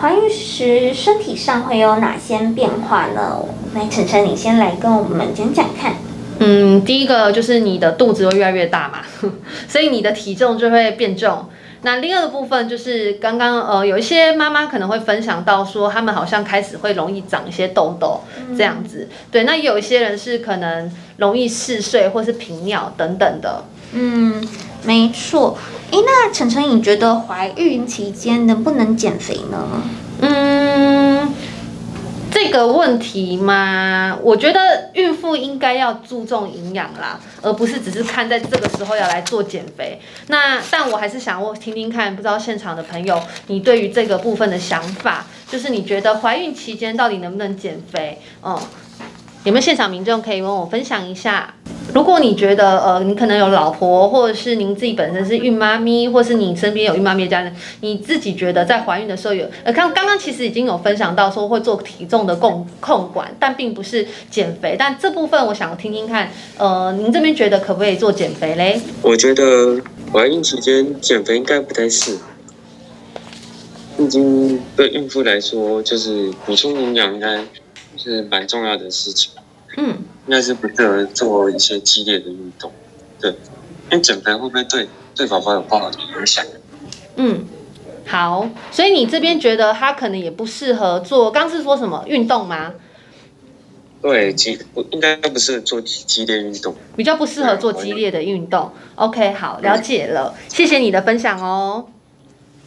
[0.01, 3.45] 怀孕时身体上会有哪些变化呢？
[3.75, 5.95] 来，晨晨，你先来跟我们讲讲看。
[6.41, 9.01] 嗯，第一个就是你的肚子会越来越大嘛，
[9.69, 11.47] 所以你的体重就会变重。
[11.83, 18.21] 那另外的部分就是刚刚呃有一些妈妈可能会分享到说，她们好像开始会容易长一些痘痘
[18.57, 19.07] 这样子。
[19.11, 23.65] 嗯、对，那也有一些人是可能容易嗜睡或是频尿等等的。
[23.93, 24.43] 嗯，
[24.85, 25.59] 没错。
[25.91, 29.83] 诶，那晨晨，你觉得怀孕期间能不能减肥呢？
[32.55, 32.75] 的。
[32.75, 40.01] 问题吗，我觉得孕妇应该要注重营养啦，而不是只是看在这个时候要来做减肥。
[40.27, 48.21] 那但我还是想问听听看，不知道现场的朋友，你对于这个部分的想法，就是你觉得怀孕期间到底能不能减肥？
[48.43, 48.59] 嗯。
[49.45, 51.53] 有没有现场民众可以跟我分享一下？
[51.93, 64.77] 如果你觉得呃，你可能有老婆，或者是您自己本身是孕妈咪，或是你身边有孕妈咪的家人，你自己觉得在怀孕的时候有呃，刚刚刚其实已经有分享到说会做体重的控控管，但并不是减肥。
[64.79, 68.81] 但这部分我想听听看，呃，您这边觉得可不可以做减肥嘞？
[69.03, 69.79] 我觉得
[70.11, 72.21] 怀孕期间减肥应该不太适合，
[73.99, 77.41] 毕竟对孕妇来说，就是补充营养应该。
[77.97, 79.33] 是蛮重要的事情，
[79.77, 82.73] 嗯，应该是不适合做一些激烈的运动，
[83.21, 83.31] 对，
[83.91, 86.45] 因为减肥会不会对对宝宝有不好的影响？
[87.17, 87.45] 嗯，
[88.07, 92.75] 好，所以你这边觉得他可能也不适合做，刚是说什么运动吗？
[94.03, 94.59] 对，激
[94.91, 98.71] 应该不适合做激烈运动，比较不适合做激烈的运动。
[98.97, 101.87] OK，好，了解了，谢谢你的分享哦。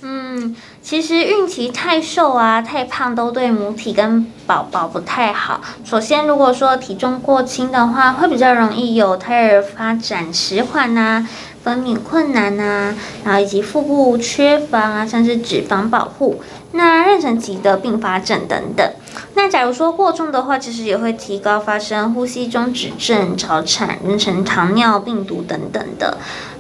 [0.02, 0.56] 嗯，
[0.88, 5.60] 其实孕期太瘦啊、太胖都对母体跟宝宝不太好。
[5.84, 11.28] 首先，如果说体重过轻的话，会比较容易有胎儿发展迟缓啊、
[11.62, 12.95] 分娩困难啊，
[13.26, 18.89] 然后以及腹部缺乏啊，甚至脂肪保护，那妊娠期的并发症等等。
[19.34, 26.17] 那假如说过重的话，其实也会提高发生呼吸中止症、早产、妊娠糖尿病毒等等的。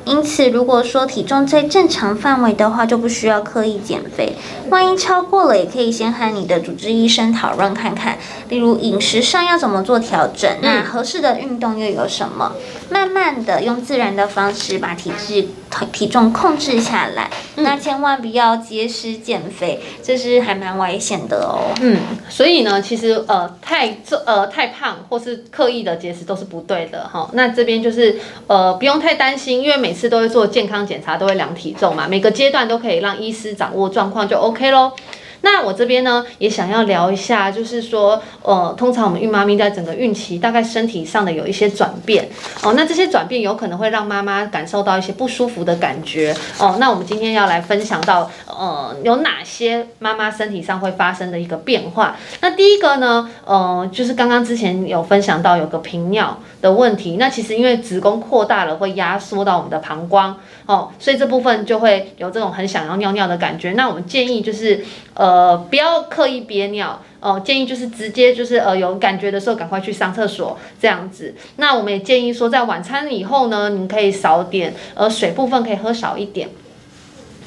[0.07, 4.33] 因此，如果说体重在正常范围的话，就不需要刻意减肥。
[4.69, 8.17] 万一超过了，也可以先和你的主治医生讨论看看，
[8.49, 12.53] 例如饮食上要怎么做调整，那合适的运动又有什么？
[12.89, 15.45] 慢慢的用自然的方式把体质
[15.91, 17.29] 体重控制下来。
[17.55, 21.73] 那千万不要节食减肥，这是还蛮危险的哦。
[21.81, 21.97] 嗯，
[22.29, 27.29] 所以呢，其实呃太重呃太胖或是刻意的节食都是不对的哈。
[27.33, 28.17] 那这边就是
[28.47, 34.91] 呃不用太担心，因为每次都会做健康检查，都会量体重嘛，每个阶段都可以让医师掌握状况就 OK 喽。
[35.41, 42.27] 那我这边呢，也想要聊一下，就是说，呃，通常我们孕妈咪在整个孕期，大概身体上的有一些转变
[42.63, 42.73] 哦。
[42.73, 46.77] 那这些转变有可能会让妈妈感受到一些不舒服的感觉哦。
[46.79, 52.15] 那我们今天要来分享到，呃，有哪些妈妈身体上会发生的一个变化？
[52.41, 57.17] 那第一个呢，呃，就是刚刚之前有分享到有个频尿的问题。
[57.17, 60.35] 那其实因为子宫扩大了，会压缩到我们的膀胱
[60.67, 63.71] 哦，所以这部分就会有这种很想要尿尿的感觉。
[63.71, 65.57] 那我们建议就是，呃。
[65.69, 71.35] 不要刻意憋尿哦，建议就是直接就是呃有感觉的时候赶快去上厕所这样子。
[71.57, 76.49] 那我们也建议说，在晚餐以后呢，你可以少点，呃，水部分可以喝少一点。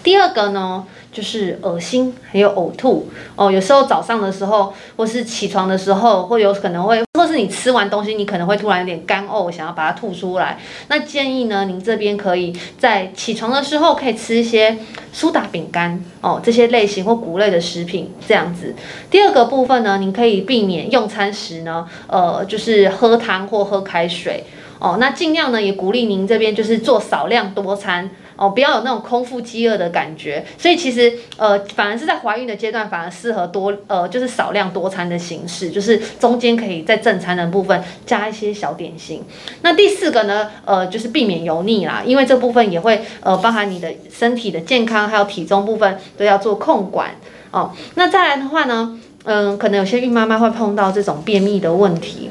[0.03, 3.53] 第二个呢，就是恶心，还有呕吐哦。
[3.53, 10.59] 有时候早上的时候，或是起床的时候，会有可能会，或是你吃完东西，你可能会突然有点干呕，想要把它吐出来。
[10.89, 14.79] 那建议呢，您这边可以在起床的时候可以吃一些
[15.13, 18.75] 苏打饼干哦，这些类型或谷类的食品这样子。
[19.11, 24.45] 第二个部分呢，您可以避免用餐时呢，呃，就是喝汤或喝开水
[24.79, 24.97] 哦。
[24.99, 28.11] 那尽量呢，也鼓励您这边就是做少量多餐。
[28.41, 39.23] 哦，不要有那种空腹饥饿的感觉，所以其实呃，反而是在怀孕的阶段，反而适合多呃，就是少量多餐的形式，就是中间可以在正餐的部分加一些小点心。
[39.61, 47.11] 那第四个呢，呃，就是避免油腻啦，因为这部分也会呃，包含你的身体的健康还有体重部分都要做控管
[47.51, 47.73] 哦。
[47.97, 52.31] 那再来的话呢，嗯、可能有些孕妈妈会碰到这种便秘的问题。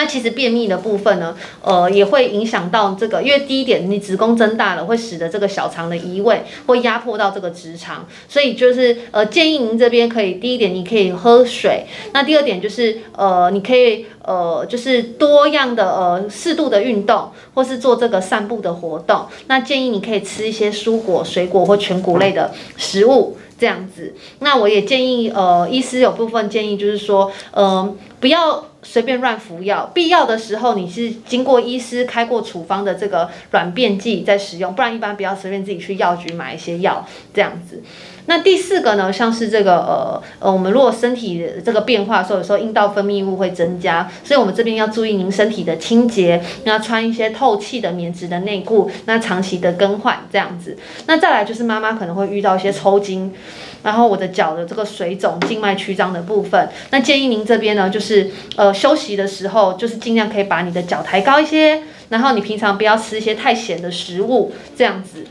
[0.00, 11.84] 那其实便秘的部分呢，呃，也会影响到这个，因为第一点，你子宫增大了，会使得这个小肠的移位会压迫到这个直肠，所以就是呃，建议您这边可以，第一点你可以喝水，
[12.14, 23.36] 那第二点就是呃，你可以呃，就是多样的呃适度的运动，或是做这个散步的活动，那建议你可以吃一些蔬果、水果或全谷类的食物。
[23.58, 37.82] 这样子，那我也建议，呃，医师有部分建议就是说，呃，不要随便乱服药，必要的时候你是经过医师开过处方的这个软便剂在使用，不然一般不要随便自己去药局买一些药这样子。
[38.26, 50.76] 那第四个呢，像是这个呃呃，我们如果身体这个变化的时候，有时候阴道分泌物会增加，所以我们这边要注意您身体的清洁，要穿一些透气的棉质的内裤，那长期的更换这样子。
[51.06, 53.34] 那再来就是妈妈可能会遇到一些抽筋，
[53.82, 65.26] 然后我的脚的这个水肿、静脉曲张的部分，那建议您这边呢，就是呃休息的时候，就是尽量可以把你的脚抬高一些，然后你平常不要吃一些太咸的食物，这样子。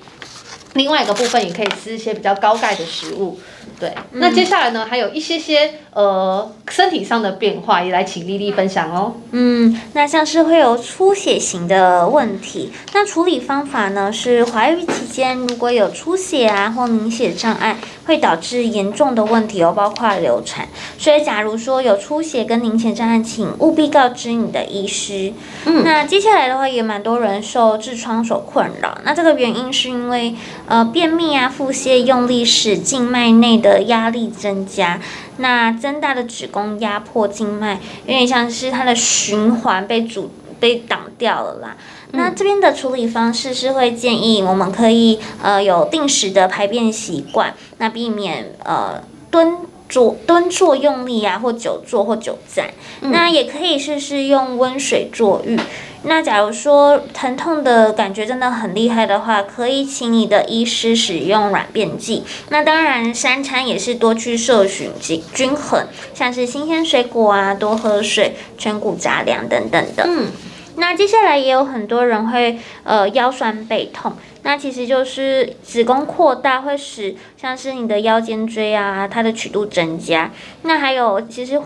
[0.74, 3.40] 另外一个部分也可以吃一些比较高钙的食物，
[3.80, 3.90] 对。
[4.12, 9.16] 嗯、那接下来呢，还有一些些呃身体上的变化，也来请丽丽分享哦。
[9.32, 20.68] 嗯，那像是会有出血型的问题，那处理方法呢是怀孕期间如果有出血啊或凝血障碍，会导致严重的问题哦，包括流产。
[20.98, 25.34] 所以假如说有出血跟凝血障碍，请务必告知你的医师。
[25.66, 30.36] 嗯，那接下来的话也蛮多人受痔疮所困扰，那这个原因是因为。
[30.68, 35.00] 呃，便秘啊，腹泻用力使静脉内的压力增加，
[35.38, 41.78] 那增大的子宫压迫静脉，有点像是它的循环被阻被挡掉了啦。
[42.12, 49.58] 嗯、那这边的处理方式是会建议我们可以呃有定时的排便习惯，那避免呃蹲
[49.90, 52.70] 坐蹲坐用力啊，或久坐或久站，
[53.02, 55.60] 嗯、那也可以试试用温水坐浴。
[56.04, 62.24] 那假如说疼痛的感觉真的很厉害的话，可以请你的医师使用软便剂。
[62.48, 70.06] 那当然，三餐也是多去摄取均均衡，像是新鲜水果啊，多喝水，全谷杂粮等等的。
[70.08, 70.28] 嗯，
[70.76, 74.14] 那接下来也有很多人会呃腰酸背痛，
[74.44, 80.32] 那其实就是子宫扩大会使像是你的腰间椎啊，它的曲度增加。
[80.64, 81.62] 那还有其实。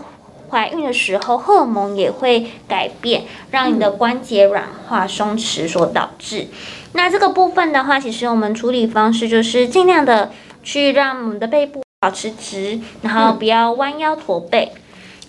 [0.50, 6.46] 怀孕的时候，荷尔蒙也会改变，让你的关节软化松弛所导致。
[6.92, 10.30] 那这个部分的话，其实我们处理方式就是尽量的
[10.62, 14.70] 去让我们的背部保持直，然后不要弯腰驼背。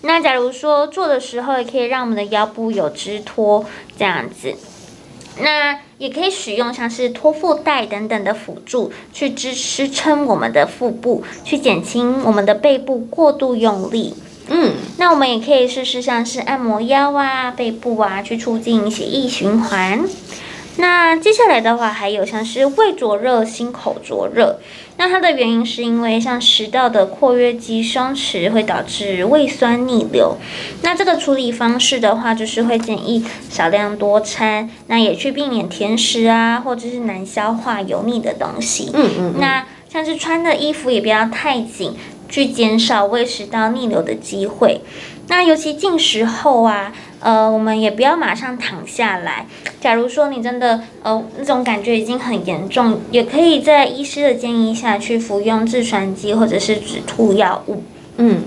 [0.06, 3.64] 那假如说做的时候，也可以让我们的腰部有支托，
[3.98, 4.54] 这样子。
[5.40, 14.14] 那也可以使用像是托腹带等等的辅助，去支支撑我们的腹部，去减轻我们的背部过度用力。
[14.48, 20.04] 嗯，那我们也可以试试像是按摩腰啊、背部啊，去促进血液循环。
[20.76, 24.58] 那接下来的话，还有像是胃灼热、心口灼热。
[24.98, 30.36] 那它的原因是因为像食道的括约肌松弛会导致胃酸逆流。
[30.82, 38.90] 那这个处理方式的话，就是会建议少量多餐，那也去避免甜食啊，或者是难消化、油腻的东西。
[38.94, 39.34] 嗯嗯。
[39.38, 41.94] 那像是穿的衣服也不要太紧。
[42.28, 44.80] 去减少胃食道逆流的机会。
[45.28, 49.46] 那尤其进食后啊，呃，我们也不要马上躺下来。
[49.80, 57.82] 假如说你真的呃那种感觉已经很严重，也可以在医师的建议下去服用制酸剂或者是止吐药物。
[58.16, 58.42] 嗯，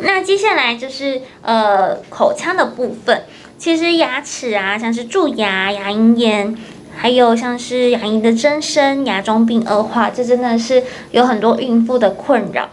[0.00, 3.22] 那接下来就是呃口腔的部分。
[3.58, 6.56] 其实牙齿啊，像是蛀牙、牙龈炎，
[6.96, 12.68] 还有像是牙龈的增生、牙周病恶化，这真的是有很多孕妇的困扰。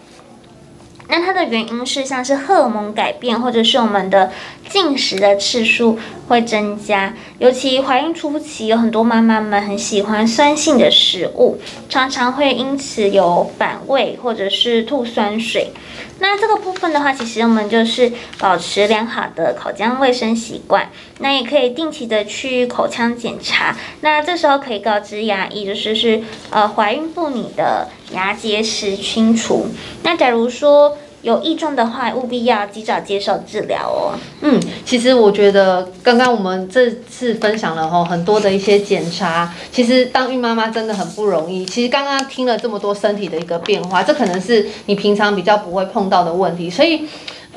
[1.07, 4.31] 那它的原因是像是荷尔蒙改变，或者是我们的
[4.69, 5.97] 进食的次数
[6.27, 7.13] 会增加。
[7.37, 15.71] 尤其怀孕初期，有很多妈妈们很喜欢酸性的食物，常常会因此有反胃或者是吐酸水。
[16.20, 20.89] 那这个部分的话，其实我们就是保持良好的口腔卫生习惯。
[21.20, 23.76] 那也可以定期的去口腔检查。
[24.01, 29.68] 那这时候可以告知牙医，就是是呃怀孕妇女的牙结石清除。
[30.03, 34.13] 那假如说有异状的话，务必要及早接受治疗哦。
[34.41, 41.65] 嗯，其实我觉得刚刚我们这次分享了哈很多的一些检查，其实当孕妈妈真的很不容易。
[41.65, 47.01] 其实刚刚听了这么多身体的一个变化，这可能是你平常比较不会碰到的问题，所以。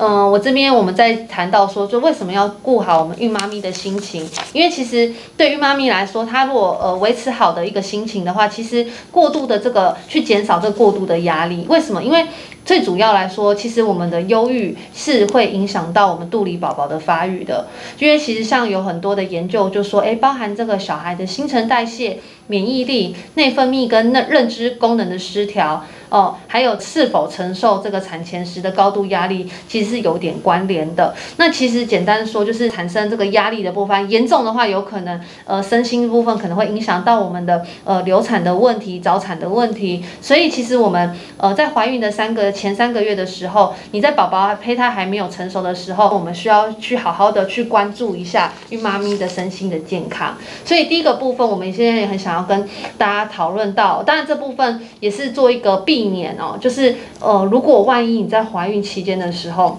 [0.01, 4.25] 嗯，我这边我们在谈到说，就为什么要顾好我们孕妈咪的心情？
[4.53, 11.65] 因为其实对孕妈咪来说，她如果呃维持好的一个心情的话，其实过度的这个去减少这过度的压力。
[11.67, 12.01] 为什么？
[12.01, 12.25] 因为
[12.63, 17.67] 最主要来说，其实我们的忧郁是会影响到我们肚里宝宝的发育的。
[17.99, 25.83] 因为其实像有很多的研究就说，诶，包含这个小孩的新陈代谢、免疫力、内分泌跟那认知功能的失调。
[26.09, 31.15] 哦，还有是否承受这个产前时的高度压力，其实是有点关联的。
[31.37, 40.03] 那其实简单说，就是产生这个压力的部分，严重的话，有可能呃身心部分可能会影响到我们的呃流产的问题、早产的问题。
[40.21, 50.35] 所以其实我们呃在怀孕的三个前三个月的时候，你在宝宝胚胎还没有成熟的时候，我们需要去好好的去关注一下孕妈咪的身心的健康。
[50.65, 59.77] 所以第一个部分，我们现在也很想要跟大家讨论到，当然这部分也是做一个避避免哦，就是呃，如果万一你在怀孕期间的时候，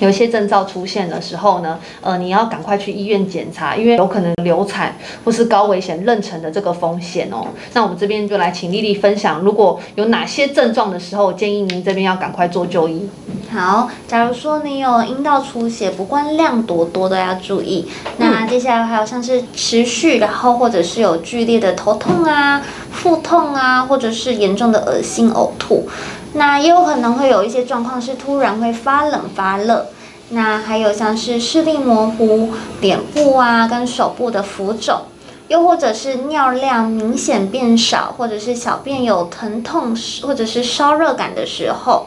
[0.00, 7.46] 有一些症状出现的时候呢，呃，你要赶快去医院检查，因为有可能流产或是高危险妊娠的这个风险哦。
[7.72, 13.08] 那我们这边就来请丽丽分享，如果有哪些症状的时候，建议您这边要赶快做就医。
[13.54, 17.88] 好，假如说你有阴道出血，不管量多多都要注意。
[18.16, 25.88] 那接下来还有像是持续，然后或者是有剧烈的头痛啊、腹痛啊，或者是严重的恶心呕吐。
[26.32, 29.86] 那也有可能会有一些状况是突然会发冷发热，
[30.30, 32.50] 那还有像是视力模糊、
[32.80, 35.02] 脸部啊跟手部的浮肿，
[35.46, 42.06] 又或者是尿量明显变少，或者是小便有疼痛或者是烧热感的时候。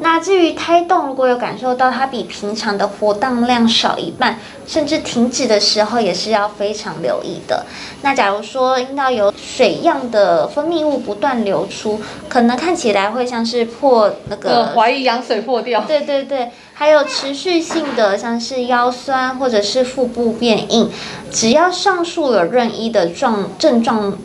[0.00, 7.66] 那至于胎动，如果有感受到它比平常的活动量少一半，甚至停止的时候，也是要非常留意的。
[8.02, 15.82] 那假如说阴道有水样的分泌物不断流出，可能看起来会像是破那个，怀疑羊水破掉。
[15.82, 20.90] 对对对，还有持续性的像是腰酸或者是腹部变硬，
[21.30, 24.16] 只要上述有任意的状症状。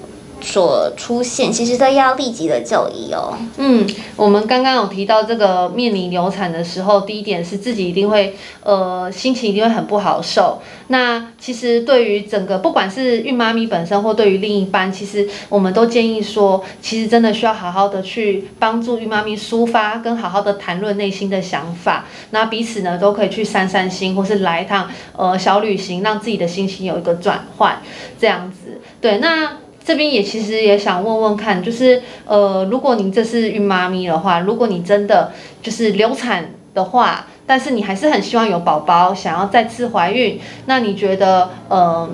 [0.44, 3.36] 所出现，其实都要立即的就医哦。
[3.58, 3.88] 嗯，
[4.18, 10.62] 我们刚刚有提到这个面临流产的时候，第一点是自己一定会，呃，心情一定会很不好受。
[10.88, 22.06] 那其实对于整个，不管是孕妈咪本身或对于另一半，其实我们都建议说，其实真的需要好好的去帮助孕妈咪抒发，跟好好的谈论内心的想法。
[22.32, 27.82] 那彼此呢都可以去散散心，或是来一趟呃小旅行，让自己的心情有一个转换，
[28.20, 28.82] 这样子。
[29.00, 29.63] 对，那。
[29.86, 35.32] 这边也其实也想问问看，就是呃，如果您这是孕妈咪的话，如果你真的
[35.62, 42.10] 就是流产的话，但是你还是很希望有宝宝，想要再次怀孕，那你觉得呃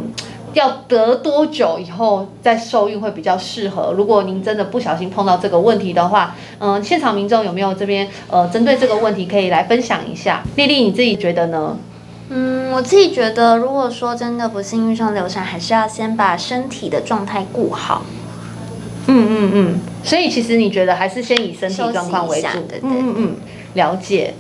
[0.54, 3.94] 要得多久以后再受孕会比较适合？
[3.96, 10.44] 如果您真的不小心碰到这个问题的话，嗯、现场民众有没有这边呃针对这个问题可以来分享一下？
[10.56, 11.78] 丽丽你自己觉得呢？
[12.32, 18.04] 嗯，我自己觉得，如果说真的不幸遇上流产，还是要先把身体的状态顾好。
[19.08, 22.48] 嗯嗯嗯，所以其实你觉得还是先以身体状况为主。
[22.68, 22.80] 对对。
[22.84, 23.36] 嗯嗯嗯，
[23.74, 24.36] 了解。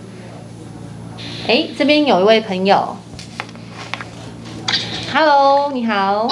[1.48, 2.96] 哎，这边有一位朋友
[5.12, 6.28] ，Hello，你好。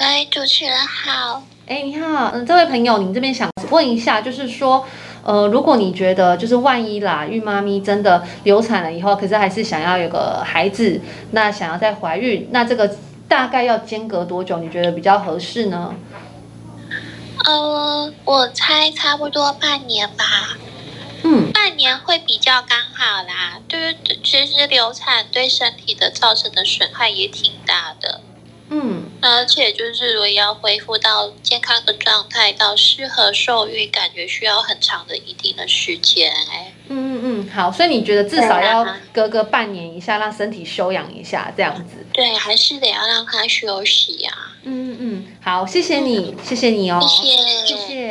[0.00, 1.44] 喂，主持人好。
[1.68, 4.84] 哎，你好，嗯，这位朋友，您这边想问一下，就是说。
[5.26, 11.00] 呃，如果你觉得就是万一啦，孕妈咪真的流产了以后，可是还是想要有个孩子，
[11.32, 12.96] 那想要再怀孕，那这个
[13.26, 14.58] 大概要间隔多久？
[14.58, 15.96] 你觉得比较合适呢？
[17.44, 20.24] 呃，我猜差不多半年吧。
[21.24, 23.58] 嗯，半年会比较刚好啦。
[23.66, 28.20] 对，其实流产对身体的造成的损害也挺大的。
[28.68, 36.32] 嗯，而且就是如果要恢复到健康的状态，到适合受孕，感觉需要很长的一定的时间。
[36.50, 42.04] 哎，嗯嗯嗯，好，所以你觉得至少要隔个半年一下，让身体休养一下，这样子。
[42.12, 44.52] 对，还是得要让他休息呀、啊。
[44.64, 48.05] 嗯嗯嗯，好，谢谢你，嗯、谢谢你哦，谢谢，谢谢。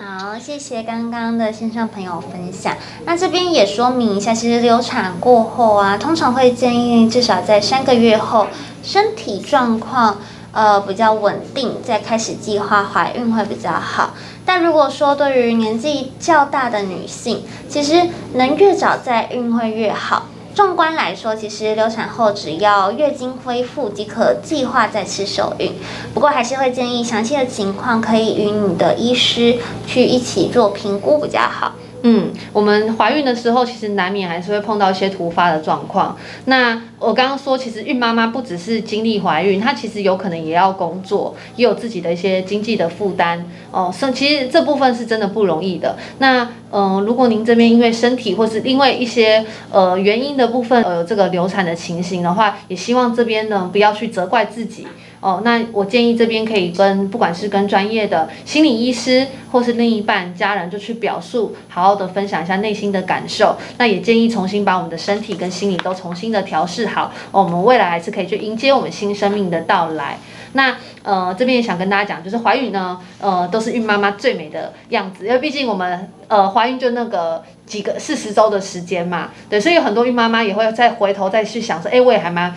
[0.00, 2.74] 好，谢谢刚刚的线上朋友分享。
[3.04, 8.46] 那这边也说明一下，其实流产过后啊，通常会建议至少在三个月后，
[8.82, 10.16] 身体状况
[10.52, 14.14] 呃比较稳定，再开始计划怀孕会比较好。
[14.46, 20.24] 但如果说对于年纪较大的女性，其实能越早再孕会越好。
[20.54, 25.72] 纵观来说，其实流产后只要月经恢复即可计划再次受孕。
[26.12, 31.72] 不过还是会建议详细的情况可以与你的医师去一起做评估比较好。
[32.04, 36.16] 嗯，我们怀孕的时候，其实难免还是会碰到一些突发的状况。
[36.46, 43.92] 那我刚刚说，其实孕妈妈不只是经历怀孕，她其实有可能也要工作，也有自己的一些经济的负担哦。
[43.92, 45.96] 所以其实这部分是真的不容易的。
[46.18, 54.86] 那嗯、如果您这边因为身体或是因为一些呃原因的部分，呃，这个流产的情形的话，也希望这边呢不要去责怪自己。
[55.22, 63.56] 哦，那我建议这边可以跟不管是跟专业的心理医师，或是另一半家人，就去表述，好好的分享一下内心的感受。
[63.78, 70.18] 那也建议重新把我们的身体跟心理都重新的调试好，哦，我们未来还是可以去迎接我们新生命的到来。
[70.54, 82.52] 那呃这边也想跟大家讲，就是怀孕呢，呃都是孕妈妈最美的样子，因为毕竟我们呃怀孕就那个几个四十周的时间嘛，对，所以有很多孕妈妈也会再回头再去想说，哎，我也还蛮。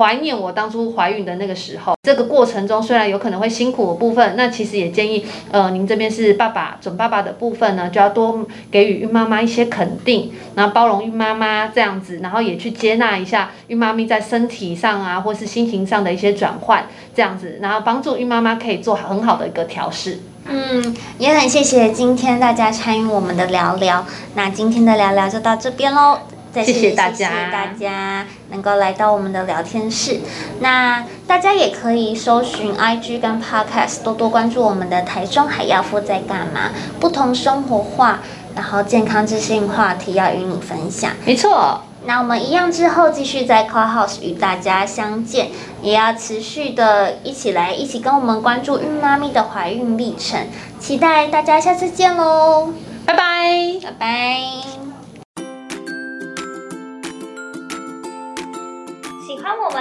[0.00, 1.92] 怀念我当初怀孕的那个时候。
[2.02, 20.18] 这个过程中虽然有可能会辛苦的部分，那其实也建议，呃，您这边是爸爸准爸爸的部分呢，就要多给予孕妈妈一些肯定，然后包容孕妈妈这样子，然后也去接纳一下孕妈咪在身体上啊，或是心情上的一些转换，这样子，然后帮助孕妈妈可以做很好的一个调试。
[20.46, 26.18] 嗯，也很谢谢今天大家参与我们的聊聊，那今天的聊聊就到这边喽。
[26.52, 30.20] 再次谢谢大家，谢谢大家能够来到我们的聊天室。
[30.60, 38.18] 那大家也可以搜寻 IG 跟 Podcast，多多关注我们的台中海药夫在干嘛，不同生活化，
[38.54, 41.12] 然后健康知性话题要与你分享。
[41.24, 45.50] 没错，那我们一样之后继续在 Clubhouse 与大家相见，
[45.82, 50.48] 也要持续的一起来一起跟我们关注孕妈咪的怀孕历程，
[50.80, 52.72] 期待大家下次见喽，
[53.06, 54.79] 拜拜，拜拜。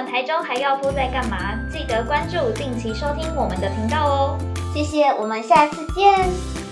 [0.06, 1.60] 台中还要夫在干嘛？
[1.72, 4.38] 记得关注，定期收听我们的频道哦。
[4.74, 6.69] 谢谢，我们下次见。